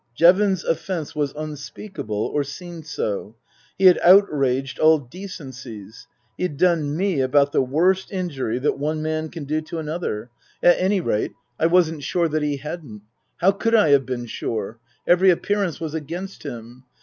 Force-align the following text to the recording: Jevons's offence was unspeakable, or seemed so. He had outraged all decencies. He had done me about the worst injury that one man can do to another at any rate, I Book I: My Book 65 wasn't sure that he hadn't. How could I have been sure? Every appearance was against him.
Jevons's 0.15 0.63
offence 0.63 1.15
was 1.15 1.31
unspeakable, 1.37 2.31
or 2.33 2.43
seemed 2.43 2.87
so. 2.87 3.35
He 3.77 3.85
had 3.85 3.99
outraged 4.01 4.79
all 4.79 4.97
decencies. 4.97 6.07
He 6.37 6.41
had 6.41 6.57
done 6.57 6.97
me 6.97 7.19
about 7.21 7.51
the 7.51 7.61
worst 7.61 8.11
injury 8.11 8.57
that 8.57 8.79
one 8.79 9.03
man 9.03 9.29
can 9.29 9.43
do 9.43 9.61
to 9.61 9.77
another 9.77 10.31
at 10.63 10.79
any 10.79 11.01
rate, 11.01 11.33
I 11.59 11.65
Book 11.67 11.67
I: 11.67 11.67
My 11.67 11.67
Book 11.67 11.73
65 11.73 11.73
wasn't 11.93 12.03
sure 12.03 12.27
that 12.29 12.41
he 12.41 12.57
hadn't. 12.57 13.01
How 13.37 13.51
could 13.51 13.75
I 13.75 13.89
have 13.89 14.07
been 14.07 14.25
sure? 14.25 14.79
Every 15.05 15.29
appearance 15.29 15.79
was 15.79 15.93
against 15.93 16.41
him. 16.41 16.83